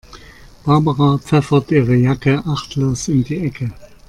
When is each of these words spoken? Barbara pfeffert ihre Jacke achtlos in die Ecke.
Barbara 0.65 1.19
pfeffert 1.19 1.69
ihre 1.69 1.93
Jacke 1.95 2.39
achtlos 2.47 3.07
in 3.07 3.23
die 3.23 3.45
Ecke. 3.45 3.71